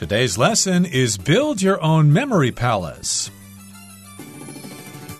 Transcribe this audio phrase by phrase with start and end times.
[0.00, 3.30] Today's lesson is Build Your Own Memory Palace.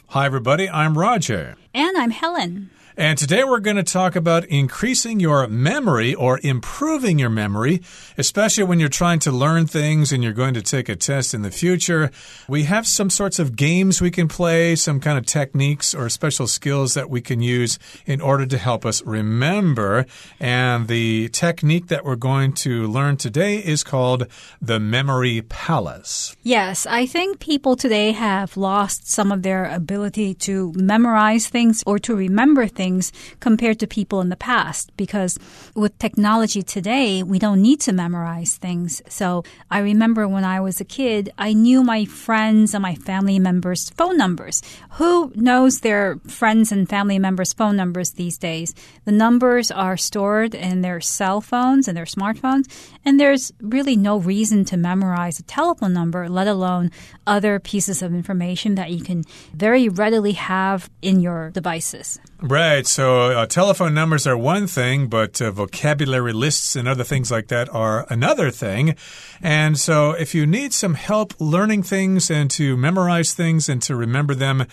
[0.07, 1.59] Hi, everybody, I'm Roger.
[1.75, 2.71] And I'm Helen.
[2.97, 7.83] And today we're going to talk about increasing your memory or improving your memory,
[8.19, 11.43] especially when you're trying to learn things and you're going to take a test in
[11.43, 12.11] the future.
[12.49, 16.49] We have some sorts of games we can play, some kind of techniques or special
[16.49, 20.05] skills that we can use in order to help us remember.
[20.41, 24.27] And the technique that we're going to learn today is called
[24.61, 26.37] the memory palace.
[26.43, 32.01] Yes, I think people today have lost some of their ability to memorize things or
[32.01, 35.39] to remember things things compared to people in the past because
[35.75, 39.03] with technology today, we don't need to memorize things.
[39.07, 43.39] So I remember when I was a kid, I knew my friends and my family
[43.39, 44.63] members' phone numbers.
[44.93, 48.75] Who knows their friends and family members' phone numbers these days?
[49.05, 52.65] The numbers are stored in their cell phones and their smartphones,
[53.05, 56.91] and there's really no reason to memorize a telephone number, let alone
[57.27, 62.19] other pieces of information that you can very readily have in your devices.
[62.43, 62.87] Right.
[62.87, 67.49] So uh, telephone numbers are one thing, but uh, vocabulary lists and other things like
[67.49, 68.97] that are another thing.
[69.43, 73.95] And so if you need some help learning things and to memorize things and to
[73.95, 74.67] remember them,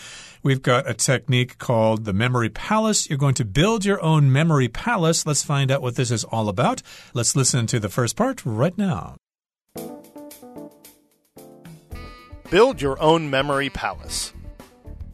[0.43, 3.09] we've got a technique called the memory palace.
[3.09, 5.25] You're going to build your own memory palace.
[5.25, 6.81] Let's find out what this is all about.
[7.13, 9.17] Let's listen to the first part right now.
[12.49, 14.31] Build your own memory palace.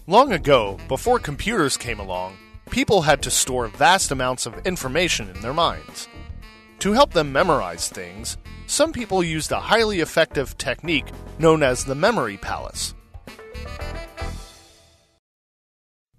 [0.05, 2.37] Long ago, before computers came along,
[2.70, 6.06] people had to store vast amounts of information in their minds.
[6.80, 11.06] To help them memorize things, some people used a highly effective technique
[11.38, 12.92] known as the memory palace.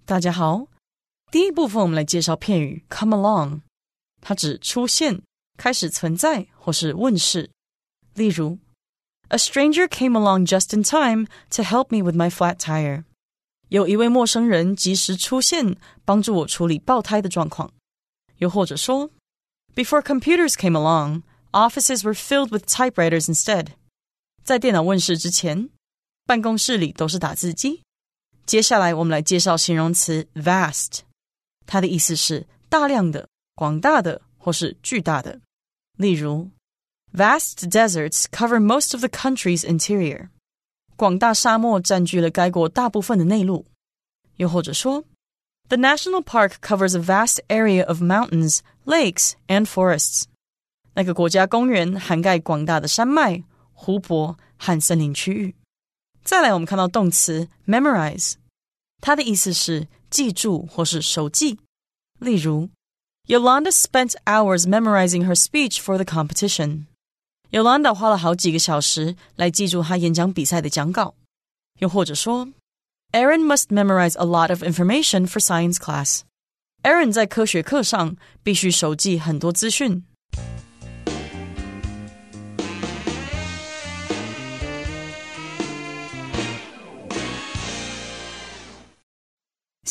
[0.04, 0.66] 大家好，
[1.30, 3.60] 第一部分我们来介绍片语 “come along”，
[4.20, 5.22] 它指出现、
[5.56, 7.50] 开始存在或是问世。
[8.14, 8.58] 例如，
[9.28, 13.04] A stranger came along just in time to help me with my flat tire.
[13.68, 17.72] 有一位陌生人及时出现，帮助我处理爆胎的状况。
[18.38, 19.10] 又或者说，
[19.74, 21.22] Before computers came along,
[21.52, 23.68] offices were filled with typewriters instead。
[24.42, 25.70] 在电脑问世之前，
[26.26, 27.82] 办公室里都是打字机。
[28.46, 31.00] 接下来我们来介绍形容词 vast，
[31.66, 35.40] 它的意思是大量的、广大的或是巨大的。
[35.96, 36.50] 例如，
[37.12, 40.28] Vast deserts cover most of the country's interior。
[40.96, 43.66] 广大沙漠占据了该国大部分的内陆。
[44.36, 45.04] 又或者说，
[45.68, 50.24] The national park covers a vast area of mountains, lakes, and forests。
[50.94, 55.54] 那个国家公园涵盖广大的山脉、湖泊和森林区域。
[56.24, 58.34] 再来，我们看到动词 memorize，
[59.00, 61.58] 它的意思是记住或是熟记。
[62.18, 62.68] 例如，
[63.26, 66.86] Yolanda spent hours memorizing her speech for the competition。
[67.55, 71.15] Yolanda 花了好几个小时来记住他演讲比赛的讲稿。
[71.79, 72.49] 又或者说
[73.13, 76.23] ，Aaron must memorize a lot of information for science class。
[76.83, 80.03] Aaron 在科学课上必须熟记很多资讯。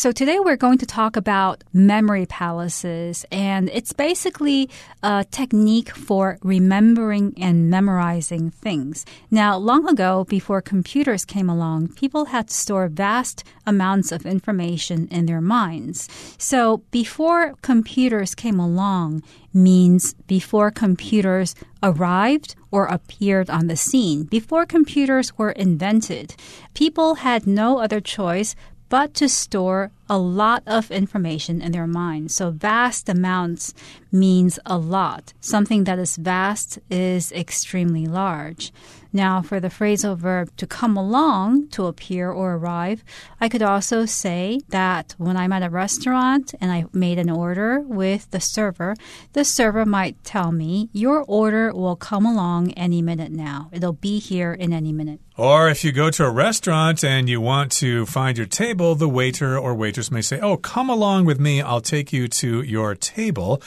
[0.05, 4.69] So today we're going to talk about memory palaces, and it's basically
[5.03, 9.07] a technique for remembering and memorizing things.
[9.31, 15.09] Now, long ago, before computers came along, people had to store vast amounts of information
[15.09, 16.07] in their minds.
[16.37, 19.23] So before computers came along
[19.55, 26.35] means before computers arrived or appeared on the scene, before computers were invented.
[26.75, 28.55] People had no other choice
[28.95, 32.31] but to store a lot of information in their mind.
[32.31, 33.75] So vast amounts
[34.13, 35.33] means a lot.
[35.41, 38.73] Something that is vast is extremely large.
[39.15, 43.05] Now, for the phrasal verb to come along, to appear or arrive,
[43.41, 47.79] I could also say that when I'm at a restaurant and I made an order
[47.79, 48.97] with the server,
[49.33, 53.71] the server might tell me, Your order will come along any minute now.
[53.73, 55.21] It'll be here in any minute.
[55.37, 59.09] Or if you go to a restaurant and you want to find your table, the
[59.09, 61.63] waiter or waitress may say, Oh, come along with me.
[61.63, 63.63] I'll take you to your table.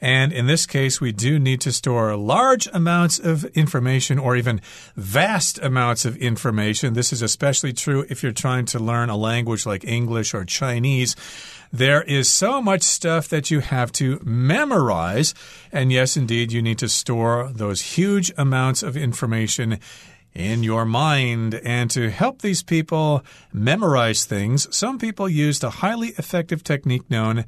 [0.00, 4.60] And in this case, we do need to store large amounts of information or even
[4.96, 6.94] vast amounts of information.
[6.94, 11.16] This is especially true if you're trying to learn a language like English or Chinese.
[11.72, 15.34] There is so much stuff that you have to memorize.
[15.70, 19.78] And yes, indeed, you need to store those huge amounts of information
[20.34, 21.54] in your mind.
[21.54, 23.22] And to help these people
[23.52, 27.44] memorize things, some people used a highly effective technique known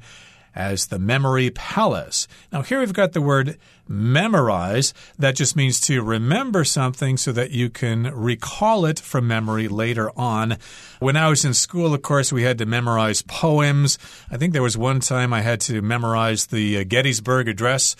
[0.55, 2.27] as the memory palace.
[2.51, 3.57] Now, here we've got the word
[3.87, 4.93] memorize.
[5.17, 10.11] That just means to remember something so that you can recall it from memory later
[10.17, 10.57] on.
[10.99, 13.97] When I was in school, of course, we had to memorize poems.
[14.31, 17.95] I think there was one time I had to memorize the uh, Gettysburg Address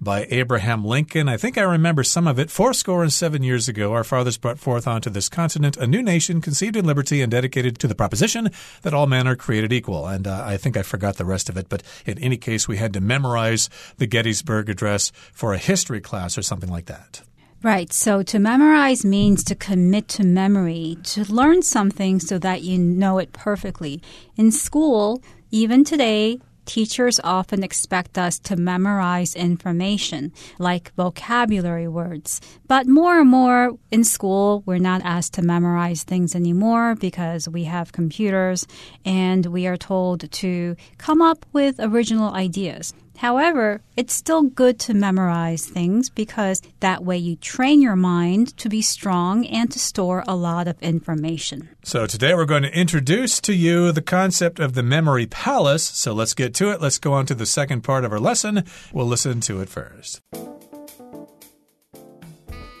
[0.00, 1.28] by Abraham Lincoln.
[1.28, 2.50] I think I remember some of it.
[2.50, 6.40] Fourscore and seven years ago, our fathers brought forth onto this continent a new nation
[6.40, 8.50] conceived in liberty and dedicated to the proposition
[8.82, 10.06] that all men are created equal.
[10.06, 12.76] And uh, I think I forgot the rest of it, but in any case, we
[12.76, 17.22] had to memorize the Gettysburg Address for a history class or something like that.
[17.64, 17.90] Right.
[17.94, 23.16] So to memorize means to commit to memory, to learn something so that you know
[23.16, 24.02] it perfectly.
[24.36, 32.40] In school, even today, Teachers often expect us to memorize information, like vocabulary words.
[32.66, 37.64] But more and more in school, we're not asked to memorize things anymore because we
[37.64, 38.66] have computers
[39.04, 42.94] and we are told to come up with original ideas.
[43.18, 48.68] However, it's still good to memorize things because that way you train your mind to
[48.68, 51.68] be strong and to store a lot of information.
[51.84, 55.84] So, today we're going to introduce to you the concept of the memory palace.
[55.84, 56.80] So, let's get to it.
[56.80, 58.64] Let's go on to the second part of our lesson.
[58.92, 60.20] We'll listen to it first.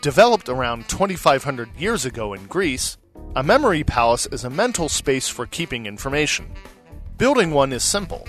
[0.02, 2.98] Developed around 2,500 years ago in Greece,
[3.36, 6.52] a memory palace is a mental space for keeping information.
[7.16, 8.28] Building one is simple.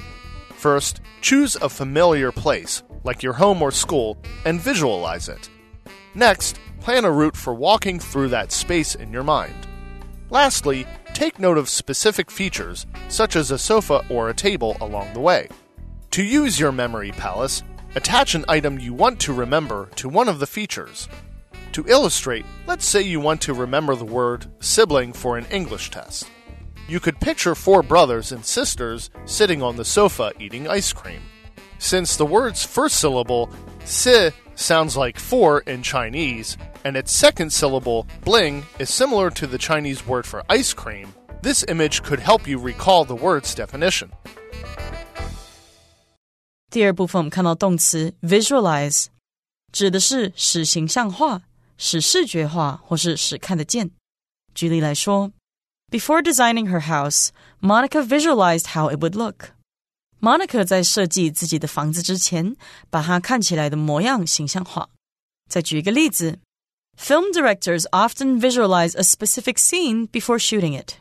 [0.58, 5.50] First, choose a familiar place, like your home or school, and visualize it.
[6.16, 9.68] Next, plan a route for walking through that space in your mind.
[10.30, 15.20] Lastly, take note of specific features, such as a sofa or a table along the
[15.20, 15.50] way.
[16.12, 17.64] To use your memory palace,
[17.96, 21.08] attach an item you want to remember to one of the features.
[21.74, 26.30] To illustrate, let's say you want to remember the word sibling for an English test.
[26.89, 31.21] You could picture four brothers and sisters sitting on the sofa eating ice cream.
[31.79, 33.49] Since the word's first syllable,
[33.85, 39.57] si, sounds like four in Chinese, and its second syllable, bling, is similar to the
[39.57, 44.11] Chinese word for ice cream, this image could help you recall the word's definition.
[46.71, 49.07] 第二部分我们看到动词 visualize，
[49.73, 51.43] 指的是使形象化、
[51.79, 53.91] 使视觉化或是使看得见。
[54.55, 55.33] 举例来说
[55.91, 59.51] before designing her house, Monica visualized how it would look.
[60.21, 62.57] Monica 在设计自己的房子之前，
[62.91, 64.91] 把它看起来的模样形象化。
[65.49, 66.39] 再举一个例子，
[66.99, 70.97] Film directors often visualize a specific scene before shooting it.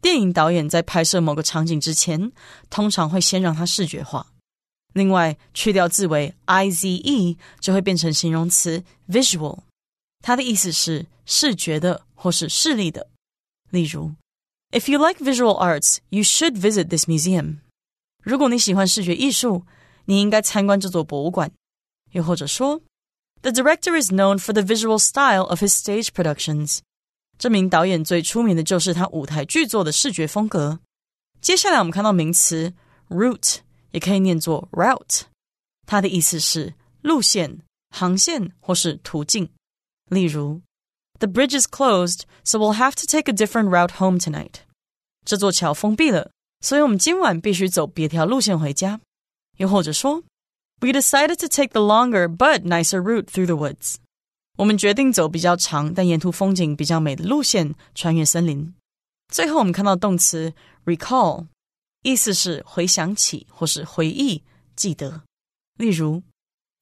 [0.00, 2.32] 电影导演在拍摄某个场景之前，
[2.70, 4.28] 通常会先让它视觉化。
[4.94, 9.58] 另外，去掉字尾 i z e，就会变成形容词 visual，
[10.22, 13.09] 它的意思是视觉的或是视力的。
[13.70, 14.14] 例如，
[14.70, 17.58] If you like visual arts, you should visit this museum。
[18.22, 19.62] 如果你喜欢视觉艺术，
[20.06, 21.52] 你应该参观这座博物馆。
[22.12, 22.80] 又或者说，
[23.42, 26.78] The director is known for the visual style of his stage productions。
[27.38, 30.80] 这名导演最出名的就是他舞台剧作的视觉风格。
[31.40, 32.72] 接下来我们看到名词
[33.08, 33.58] route，
[33.90, 35.22] 也可以念作 route，
[35.86, 39.48] 它的意思是路线、航线或是途径。
[40.08, 40.62] 例如
[41.20, 44.60] the bridge is closed, so we'll have to take a different route home tonight.
[45.24, 46.30] 这座桥封闭了，
[46.60, 49.00] 所以我们今晚必须走别条路线回家。
[49.56, 50.22] 又或者说，
[50.80, 53.96] We decided to take the longer but nicer route through the woods.
[54.58, 58.74] 我们决定走比较长但沿途风景比较美的路线，穿越森林。
[59.32, 60.52] 最后，我们看到动词
[60.84, 61.46] recall，
[62.02, 64.42] 意思是回想起或是回忆、
[64.76, 65.22] 记得。
[65.78, 66.22] 例如，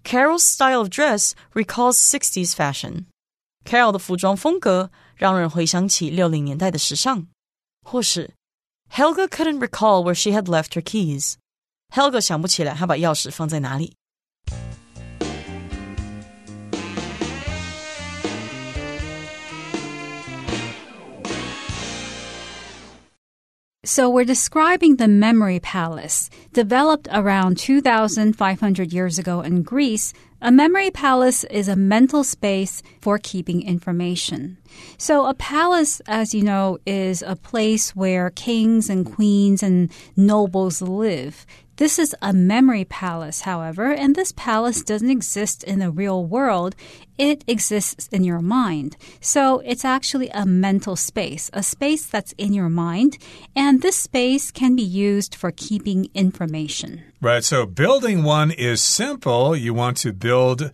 [0.04, 3.06] Carol's style of dress recalls 60s fashion.
[3.68, 7.26] Carol 的服装风格让人回想起六零年代的时尚，
[7.82, 8.34] 或是
[8.90, 13.94] Helga couldn't recall where she had left her keys。Helga 想不起来她把钥匙放在哪里。
[23.86, 30.12] So we're describing the memory palace, developed around 2,500 years ago in Greece.
[30.41, 34.57] a memory palace is a mental space for keeping information.
[34.97, 40.81] So a palace, as you know, is a place where kings and queens and nobles
[40.81, 41.45] live.
[41.79, 46.75] This is a memory palace, however, and this palace doesn't exist in the real world.
[47.17, 48.97] It exists in your mind.
[49.21, 53.17] So it's actually a mental space, a space that's in your mind,
[53.55, 57.01] and this space can be used for keeping information.
[57.21, 59.55] Right, so building one is simple.
[59.55, 60.71] You want to build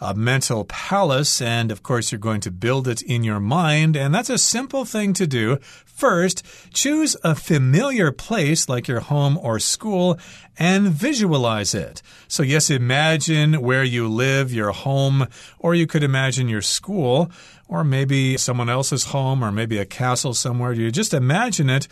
[0.00, 4.14] a mental palace, and of course, you're going to build it in your mind, and
[4.14, 5.58] that's a simple thing to do.
[5.84, 10.18] First, choose a familiar place like your home or school
[10.58, 12.02] and visualize it.
[12.28, 15.26] So, yes, imagine where you live, your home,
[15.58, 17.30] or you could imagine your school,
[17.66, 20.72] or maybe someone else's home, or maybe a castle somewhere.
[20.72, 21.88] You just imagine it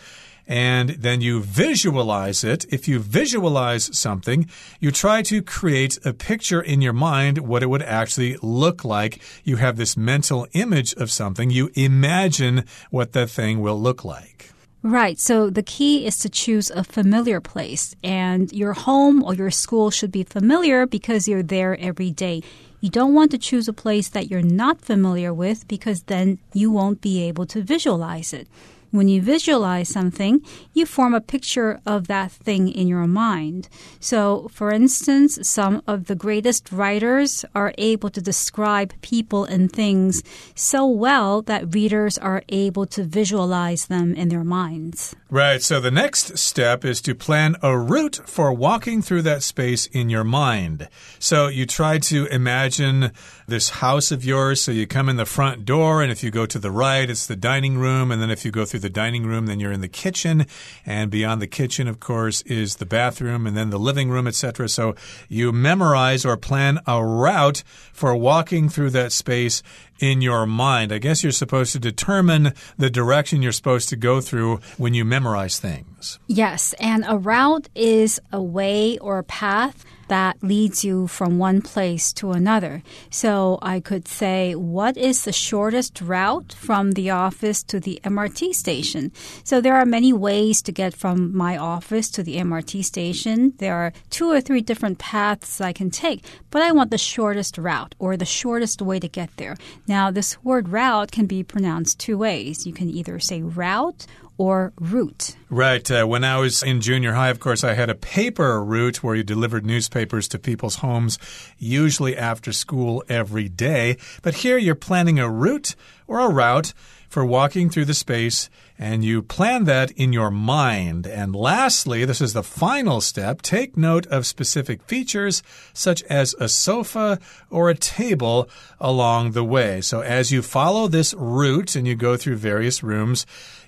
[0.47, 2.65] and then you visualize it.
[2.69, 4.49] If you visualize something,
[4.79, 9.21] you try to create a picture in your mind what it would actually look like.
[9.43, 14.51] You have this mental image of something, you imagine what that thing will look like.
[14.85, 15.19] Right.
[15.19, 19.89] So the key is to choose a familiar place, and your home or your school
[19.89, 22.43] should be familiar because you're there every day.
[22.81, 26.69] You don't want to choose a place that you're not familiar with because then you
[26.69, 28.47] won't be able to visualize it.
[28.95, 30.39] When you visualize something,
[30.71, 33.67] you form a picture of that thing in your mind.
[33.99, 40.23] So, for instance, some of the greatest writers are able to describe people and things
[40.55, 45.13] so well that readers are able to visualize them in their minds.
[45.35, 45.61] Right.
[45.61, 50.09] So, the next step is to plan a route for walking through that space in
[50.09, 50.87] your mind.
[51.19, 53.11] So, you try to imagine
[53.45, 54.63] this house of yours.
[54.63, 57.27] So, you come in the front door, and if you go to the right, it's
[57.27, 58.13] the dining room.
[58.13, 60.45] And then if you go through the dining room, then you're in the kitchen,
[60.85, 64.69] and beyond the kitchen, of course, is the bathroom, and then the living room, etc.
[64.69, 64.95] So
[65.27, 67.61] you memorize or plan a route
[67.91, 69.61] for walking through that space
[69.99, 70.91] in your mind.
[70.91, 75.05] I guess you're supposed to determine the direction you're supposed to go through when you
[75.05, 76.19] memorize things.
[76.27, 81.61] Yes, and a route is a way or a path that leads you from one
[81.61, 82.83] place to another.
[83.09, 88.53] So I could say, what is the shortest route from the office to the MRT
[88.53, 89.11] station?
[89.43, 93.53] So there are many ways to get from my office to the MRT station.
[93.57, 97.57] There are two or three different paths I can take, but I want the shortest
[97.57, 99.55] route or the shortest way to get there.
[99.87, 102.65] Now, this word route can be pronounced two ways.
[102.65, 104.05] You can either say route
[104.37, 105.35] or route.
[105.49, 105.89] Right.
[105.89, 109.15] Uh, when I was in junior high, of course, I had a paper route where
[109.15, 111.17] you delivered newspapers to people's homes,
[111.57, 113.97] usually after school every day.
[114.21, 115.75] But here you're planning a route
[116.07, 116.73] or a route
[117.15, 121.07] for walking through the space, and you plan that in your mind.
[121.07, 126.49] And lastly, this is the final step take note of specific features such as a
[126.49, 128.49] sofa or a table
[128.81, 129.79] along the way.
[129.79, 133.25] So as you follow this route and you go through various rooms,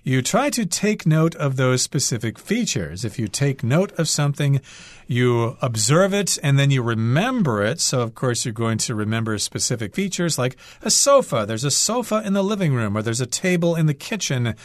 [0.08, 3.04] you try to take note of those specific features.
[3.04, 4.62] If you take note of something,
[5.06, 7.82] you observe it and then you remember it.
[7.82, 11.44] So, of course, you're going to remember specific features like a sofa.
[11.46, 14.56] There's a sofa in the living room, or there's a table in the kitchen,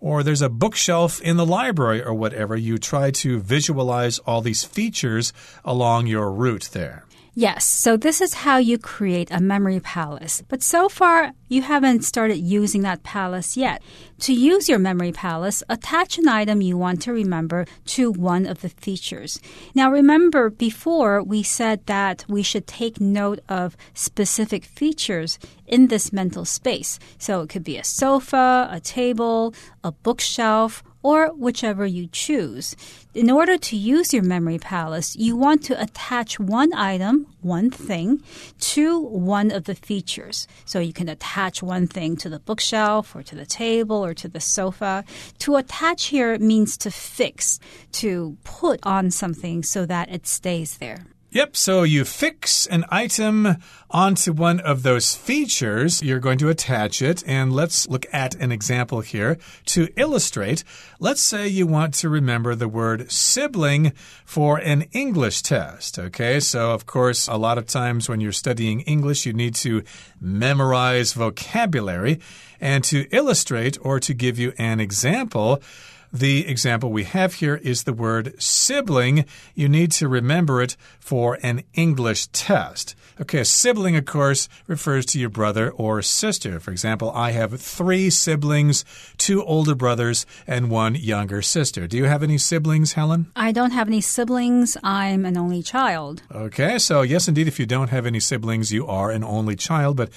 [0.00, 2.54] or there's a bookshelf in the library, or whatever.
[2.54, 5.32] You try to visualize all these features
[5.64, 7.06] along your route there.
[7.34, 10.42] Yes, so this is how you create a memory palace.
[10.48, 13.82] But so far, you haven't started using that palace yet.
[14.20, 18.62] To use your memory palace, attach an item you want to remember to one of
[18.62, 19.40] the features.
[19.74, 26.12] Now, remember before we said that we should take note of specific features in this
[26.12, 26.98] mental space.
[27.18, 32.76] So it could be a sofa, a table, a bookshelf, or whichever you choose.
[33.14, 38.22] In order to use your memory palace, you want to attach one item, one thing,
[38.60, 40.46] to one of the features.
[40.64, 44.28] So you can attach one thing to the bookshelf or to the table or to
[44.28, 45.04] the sofa.
[45.40, 47.58] To attach here means to fix,
[47.92, 51.06] to put on something so that it stays there.
[51.32, 53.56] Yep, so you fix an item
[53.88, 56.02] onto one of those features.
[56.02, 60.64] You're going to attach it, and let's look at an example here to illustrate.
[60.98, 63.92] Let's say you want to remember the word sibling
[64.24, 66.00] for an English test.
[66.00, 69.84] Okay, so of course, a lot of times when you're studying English, you need to
[70.20, 72.18] memorize vocabulary.
[72.60, 75.62] And to illustrate or to give you an example,
[76.12, 79.24] the example we have here is the word sibling.
[79.54, 82.94] You need to remember it for an English test.
[83.20, 86.58] Okay, a sibling, of course, refers to your brother or sister.
[86.58, 88.84] For example, I have three siblings,
[89.18, 91.86] two older brothers, and one younger sister.
[91.86, 93.30] Do you have any siblings, Helen?
[93.36, 94.76] I don't have any siblings.
[94.82, 96.22] I'm an only child.
[96.34, 99.98] Okay, so yes, indeed, if you don't have any siblings, you are an only child.
[99.98, 100.10] But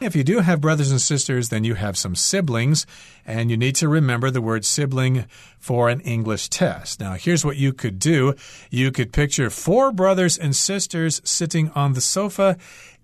[0.00, 2.86] if you do have brothers and sisters, then you have some siblings,
[3.26, 5.26] and you need to remember the word sibling
[5.58, 7.00] for an English test.
[7.00, 8.34] Now, here's what you could do
[8.70, 12.56] you could picture four brothers and sisters sitting on the sofa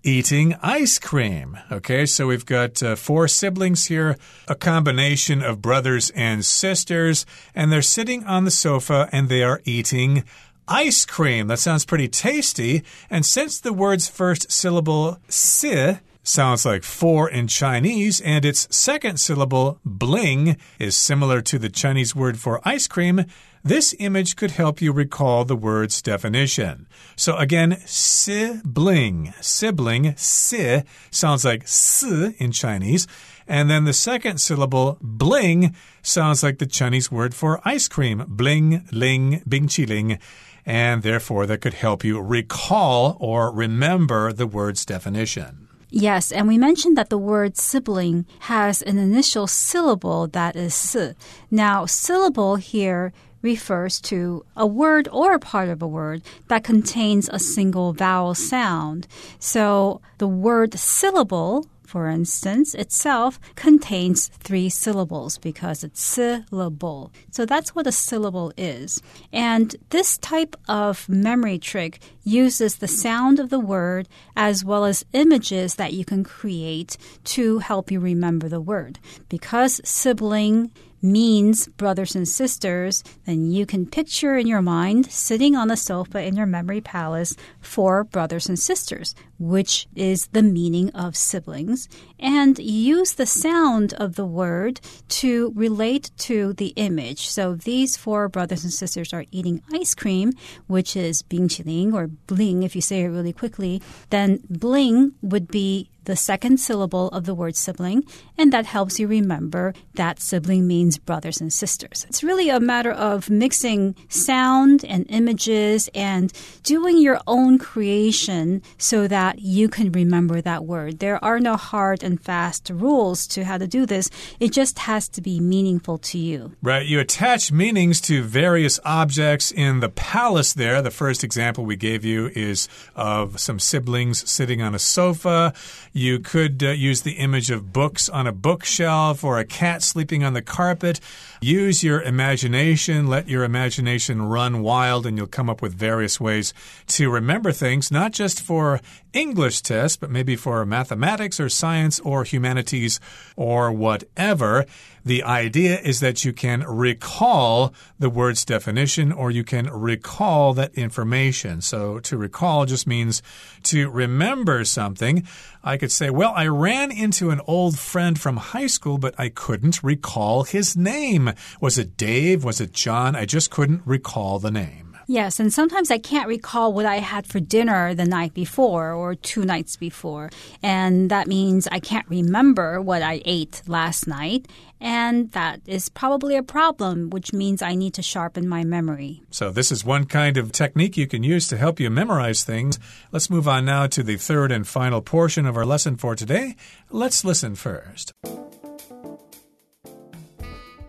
[0.05, 1.57] eating ice cream.
[1.71, 7.25] Okay, so we've got uh, four siblings here, a combination of brothers and sisters,
[7.55, 10.23] and they're sitting on the sofa and they are eating
[10.67, 11.47] ice cream.
[11.47, 12.83] That sounds pretty tasty.
[13.09, 19.19] And since the word's first syllable, si, sounds like four in Chinese, and its second
[19.19, 23.25] syllable, bling, is similar to the Chinese word for ice cream,
[23.63, 26.87] this image could help you recall the word's definition.
[27.15, 33.07] So again, sibling, sibling, si sounds like si in Chinese.
[33.47, 38.87] And then the second syllable, bling, sounds like the Chinese word for ice cream, bling,
[38.91, 40.19] ling, bing ling.
[40.65, 45.64] And therefore, that could help you recall or remember the word's definition.
[45.97, 51.13] Yes, and we mentioned that the word sibling has an initial syllable that is si.
[51.49, 57.29] Now, syllable here refers to a word or a part of a word that contains
[57.29, 59.07] a single vowel sound.
[59.39, 67.09] So the word syllable for instance, itself contains three syllables because it's syllable.
[67.31, 69.01] So that's what a syllable is.
[69.31, 75.05] And this type of memory trick uses the sound of the word as well as
[75.13, 76.97] images that you can create
[77.35, 78.99] to help you remember the word.
[79.29, 80.71] Because sibling
[81.05, 86.21] means brothers and sisters, then you can picture in your mind sitting on the sofa
[86.23, 91.87] in your memory palace four brothers and sisters, which is the meaning of siblings,
[92.19, 97.27] and use the sound of the word to relate to the image.
[97.29, 100.33] So these four brothers and sisters are eating ice cream,
[100.67, 103.81] which is bingqiling or bling if you say it really quickly.
[104.09, 108.03] Then bling would be the second syllable of the word sibling,
[108.37, 112.05] and that helps you remember that sibling means brothers and sisters.
[112.09, 116.31] It's really a matter of mixing sound and images and
[116.63, 120.99] doing your own creation so that you can remember that word.
[120.99, 124.09] There are no hard and fast rules to how to do this.
[124.39, 126.53] It just has to be meaningful to you.
[126.61, 126.85] Right.
[126.85, 130.81] You attach meanings to various objects in the palace there.
[130.81, 135.53] The first example we gave you is of some siblings sitting on a sofa.
[135.97, 140.25] You could uh, use the image of books on a bookshelf or a cat sleeping
[140.25, 140.99] on the carpet.
[141.41, 146.53] Use your imagination, let your imagination run wild, and you'll come up with various ways
[146.87, 148.79] to remember things, not just for
[149.13, 152.99] English tests, but maybe for mathematics or science or humanities
[153.35, 154.65] or whatever.
[155.05, 160.73] The idea is that you can recall the word's definition or you can recall that
[160.73, 161.61] information.
[161.61, 163.21] So to recall just means
[163.63, 165.27] to remember something.
[165.63, 169.29] I could say, well, I ran into an old friend from high school, but I
[169.29, 171.31] couldn't recall his name.
[171.61, 172.43] Was it Dave?
[172.43, 173.15] Was it John?
[173.15, 174.85] I just couldn't recall the name.
[175.07, 179.13] Yes, and sometimes I can't recall what I had for dinner the night before or
[179.13, 180.31] two nights before.
[180.63, 184.47] And that means I can't remember what I ate last night.
[184.81, 189.21] And that is probably a problem, which means I need to sharpen my memory.
[189.29, 192.77] So, this is one kind of technique you can use to help you memorize things.
[193.11, 196.55] Let's move on now to the third and final portion of our lesson for today.
[196.89, 198.11] Let's listen first.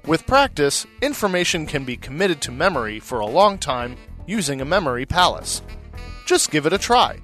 [0.07, 5.05] With practice, information can be committed to memory for a long time using a memory
[5.05, 5.63] palace.
[6.25, 7.19] Just give it a try.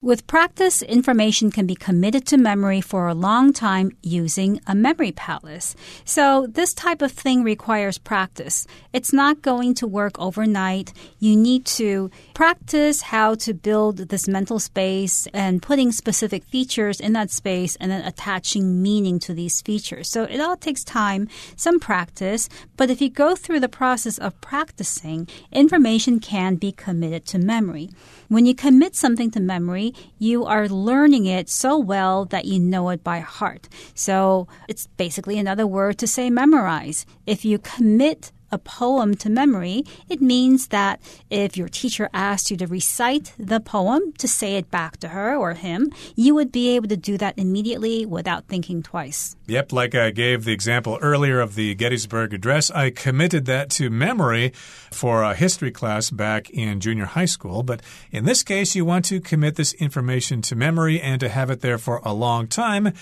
[0.00, 5.10] With practice, information can be committed to memory for a long time using a memory
[5.10, 5.74] palace.
[6.04, 8.64] So, this type of thing requires practice.
[8.92, 10.92] It's not going to work overnight.
[11.18, 17.12] You need to practice how to build this mental space and putting specific features in
[17.14, 20.08] that space and then attaching meaning to these features.
[20.08, 24.40] So, it all takes time, some practice, but if you go through the process of
[24.40, 27.90] practicing, information can be committed to memory.
[28.28, 29.87] When you commit something to memory,
[30.18, 33.68] you are learning it so well that you know it by heart.
[33.94, 37.06] So it's basically another word to say memorize.
[37.26, 42.56] If you commit a poem to memory, it means that if your teacher asked you
[42.56, 46.74] to recite the poem, to say it back to her or him, you would be
[46.74, 49.36] able to do that immediately without thinking twice.
[49.46, 53.90] Yep, like I gave the example earlier of the Gettysburg Address, I committed that to
[53.90, 54.52] memory
[54.90, 57.62] for a history class back in junior high school.
[57.62, 61.50] But in this case, you want to commit this information to memory and to have
[61.50, 62.92] it there for a long time.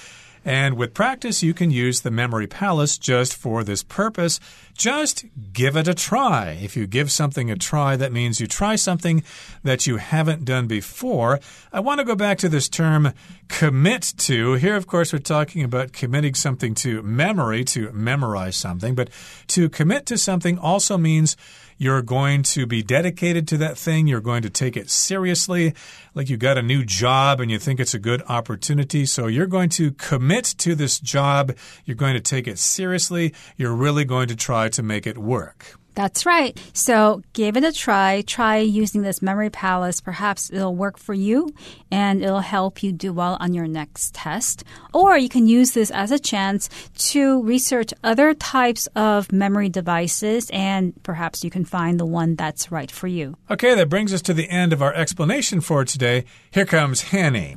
[0.47, 4.39] And with practice, you can use the memory palace just for this purpose.
[4.75, 6.57] Just give it a try.
[6.63, 9.25] If you give something a try, that means you try something
[9.65, 11.41] that you haven't done before.
[11.73, 13.13] I want to go back to this term
[13.49, 14.53] commit to.
[14.53, 18.95] Here, of course, we're talking about committing something to memory, to memorize something.
[18.95, 19.11] But
[19.49, 21.37] to commit to something also means
[21.79, 24.07] you're going to be dedicated to that thing.
[24.07, 25.75] You're going to take it seriously.
[26.15, 29.05] Like you got a new job and you think it's a good opportunity.
[29.05, 31.55] So you're going to commit to this job.
[31.85, 33.35] You're going to take it seriously.
[33.57, 35.77] You're really going to try to make it work.
[35.97, 36.61] That's right.
[36.75, 38.21] So give it a try.
[38.21, 40.03] Try using this memory palace.
[40.03, 41.49] Perhaps it'll work for you
[41.91, 44.63] and it'll help you do well on your next test.
[44.93, 46.69] Or you can use this as a chance
[47.13, 52.71] to research other types of memory devices and perhaps you can find the one that's
[52.71, 53.35] right for you.
[53.51, 56.27] Okay, that brings us to the end of our explanation for today.
[56.51, 57.57] Here comes Hanny.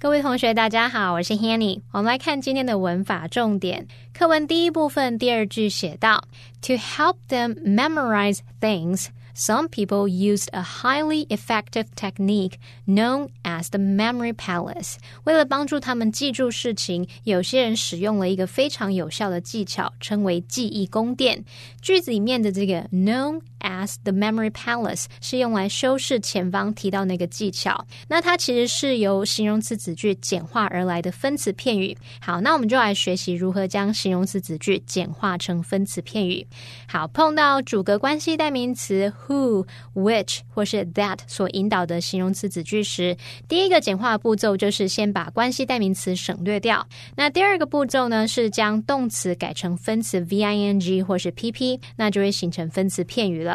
[0.00, 1.80] 各位同学，大家好，我是 Hanny。
[1.90, 3.88] 我们来看今天的文法重点。
[4.12, 6.22] 课文第一部分第二句写到：
[6.62, 12.54] To help them memorize things。some people used a highly effective technique
[12.86, 14.96] known as the memory palace。
[15.24, 21.44] 为了帮助他们记住事情，有些人使用了一个非常有效的技巧，称为记忆宫殿。
[21.82, 27.85] 句子里面的这个 known as the memory palace 是用来修饰前方提到那个技巧。
[28.07, 31.97] 那它其实是由形容词子句简化而来的分词片语。
[32.19, 36.45] 好，那我们就来学习如何将形容词子句简化成分词片语。
[36.87, 39.11] 好，碰到主格关系代名词。
[39.27, 43.15] who、which 或是 that 所引导的形容词子句时，
[43.47, 46.87] 第一个简化步骤就是先把关系代名词省略掉。
[47.15, 53.50] 那第二个步骤呢，是将动词改成分词 v i n g 或是 p p，那就会形成分词片语了。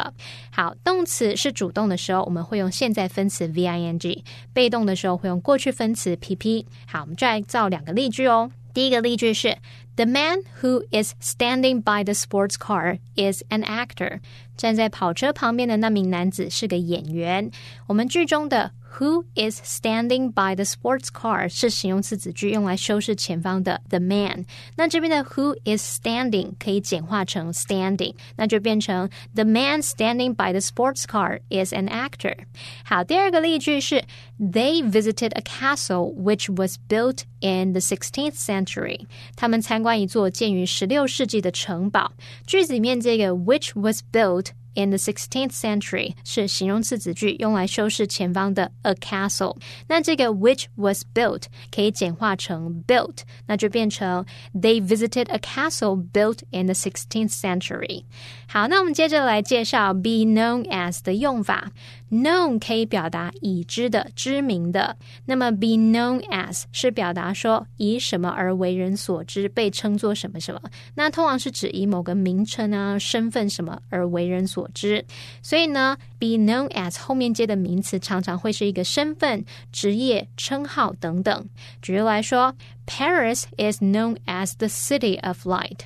[0.50, 6.66] 好，动词是主动的时候，我们会用现在分词 v i n g；被动的时候会用过去分词 p p。
[6.86, 8.50] 好，我们再造两个例句哦。
[8.74, 9.56] 第一个例句是。
[9.94, 14.20] The man who is standing by the sports car is an actor.
[14.56, 17.50] 站在跑车旁边的那名男子是个演员。
[17.86, 24.44] 我们剧中的 Who is standing by the sports car 是形容词子句，用来修饰前方的 the man。
[24.76, 32.36] 那这边的 Who is standing 可以简化成 standing，那就变成 The man standing by the sports car is an actor。
[32.84, 34.04] 好，第二个例句是
[34.38, 39.06] They visited a castle which was built in the 16th century。
[39.34, 42.12] 他们参观一座建于十六世纪的城堡。
[42.46, 44.45] 句子里面这个 which was built
[44.76, 49.56] in the 16th century 是形容词子句，用来修饰前方的 a castle。
[49.86, 58.04] 那这个 which was built 可以简化成 built，那就变成 They visited a castle built in the 16th century。
[58.48, 61.70] 好，那我们接着来介绍 be known as 的用法。
[62.10, 70.60] Known 可以表达已知的、知名的，那么 be known as 是表达说以什么而为人所知，被称作什么什么。
[70.94, 75.05] 那通常是指以某个名称啊、身份什么而为人所 之。
[75.41, 81.49] 所以呢，be known as 后面接的名词常常会是一个身份、职业、称号等等。
[81.81, 85.81] 举例来说，Paris is known as the city of light。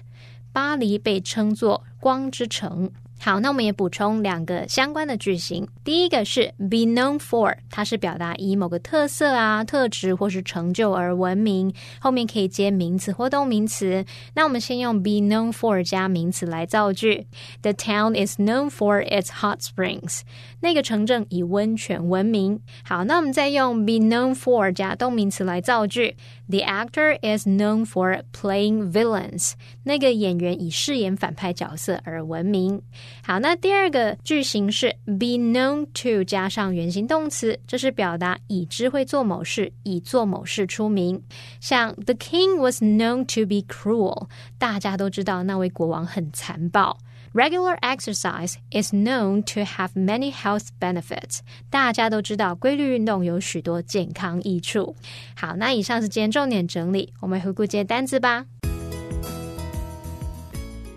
[0.53, 2.91] 巴黎被称作光之城。
[3.23, 5.67] 好，那我们也补充两个相关的句型。
[5.83, 14.03] 第一个是 be known for，它是表达以某个特色啊、特质或是成就而闻名，后面可以接名词或动名词。
[14.33, 17.27] 那我们先用 be known for 加名词来造句。
[17.61, 20.21] The town is known for its hot springs。
[20.61, 22.59] 那个城镇以温泉闻名。
[22.83, 26.15] 好，那我们再用 be known for 加动名词来造句。
[26.49, 29.53] The actor is known for playing villains。
[29.83, 32.81] 那个演员以饰演反派角色而闻名。
[33.23, 41.21] 好，那第二个句型是 be known to 加上原形动词，这是表达已知会做某事，以做某事出名。
[41.59, 46.97] 像 The king was known to be cruel，大家都知道那位国王很残暴。
[47.33, 51.39] Regular exercise is known to have many health benefits，
[51.69, 54.97] 大家都知道规律运动有许多健康益处。
[55.33, 58.45] 好，那以上是今天重点整理，我们回顾这些单词吧。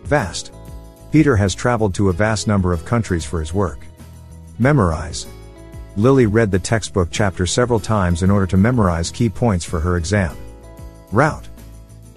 [0.04, 0.52] Vast
[1.14, 3.86] Peter has traveled to a vast number of countries for his work.
[4.58, 5.28] Memorize.
[5.96, 9.96] Lily read the textbook chapter several times in order to memorize key points for her
[9.96, 10.36] exam.
[11.12, 11.48] Route.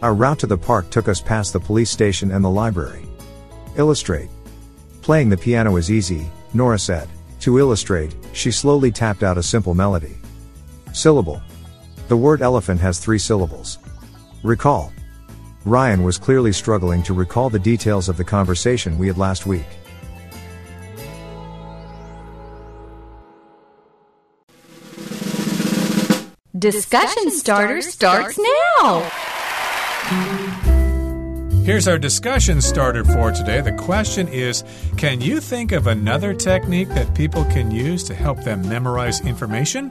[0.02, 3.06] Our route to the park took us past the police station and the library.
[3.76, 4.30] Illustrate.
[5.04, 7.08] Playing the piano is easy, Nora said.
[7.42, 10.18] To illustrate, she slowly tapped out a simple melody.
[10.92, 11.40] Syllable.
[12.08, 13.78] The word elephant has three syllables.
[14.42, 14.92] Recall.
[15.68, 19.66] Ryan was clearly struggling to recall the details of the conversation we had last week.
[26.58, 29.02] Discussion starter starts now.
[31.66, 33.60] Here's our discussion starter for today.
[33.60, 34.64] The question is
[34.96, 39.90] Can you think of another technique that people can use to help them memorize information?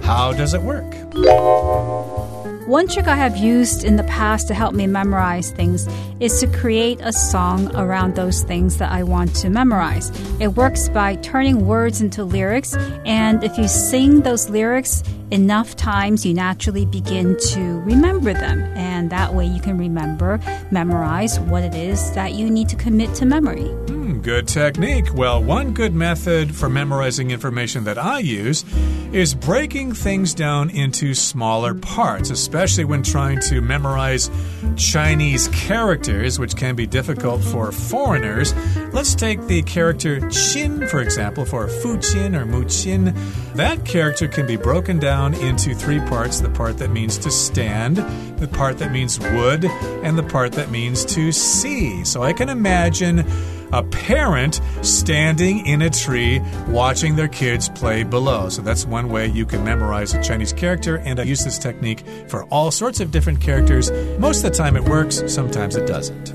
[0.00, 0.90] How does it work?
[2.66, 5.88] One trick I have used in the past to help me memorize things
[6.20, 10.10] is to create a song around those things that I want to memorize.
[10.38, 16.26] It works by turning words into lyrics, and if you sing those lyrics enough times,
[16.26, 18.62] you naturally begin to remember them.
[18.76, 23.14] And that way you can remember, memorize what it is that you need to commit
[23.16, 23.68] to memory.
[23.68, 25.14] Hmm, good technique.
[25.14, 28.64] Well, one good method for memorizing information that I use
[29.12, 34.30] is breaking things down into smaller parts, especially when trying to memorize
[34.76, 38.54] Chinese characters, which can be difficult for foreigners.
[38.92, 43.14] Let's take the character Qin, for example, for Fu Qin or Mu Qin.
[43.54, 47.96] That character can be broken down into three parts the part that means to stand,
[48.38, 49.64] the part that means wood,
[50.04, 52.04] and the part that means to see.
[52.04, 53.24] So I can imagine
[53.72, 58.48] a parent standing in a tree watching their kids play below.
[58.48, 62.04] So that's one way you can memorize a Chinese character, and I use this technique
[62.28, 63.90] for all sorts of different characters.
[64.18, 66.32] Most of the time it works, sometimes it doesn't.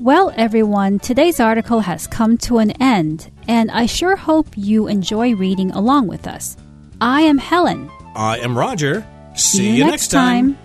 [0.00, 5.34] Well, everyone, today's article has come to an end, and I sure hope you enjoy
[5.34, 6.58] reading along with us.
[7.00, 7.90] I am Helen.
[8.14, 9.06] I am Roger.
[9.34, 10.58] See, you next time.